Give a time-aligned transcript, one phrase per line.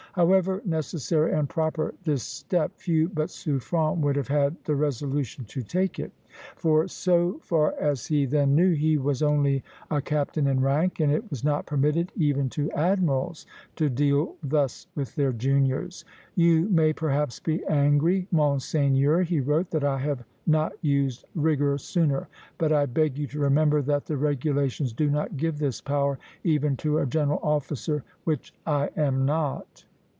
[0.13, 5.61] However necessary and proper this step, few but Suffren would have had the resolution to
[5.61, 6.11] take it;
[6.57, 11.13] for, so far as he then knew, he was only a captain in rank, and
[11.13, 13.45] it was not permitted even to admirals
[13.77, 16.03] to deal thus with their juniors.
[16.35, 22.27] "You may perhaps be angry, Monseigneur," he wrote, "that I have not used rigor sooner;
[22.57, 26.75] but I beg you to remember that the regulations do not give this power even
[26.83, 29.85] to a general officer, which I am not."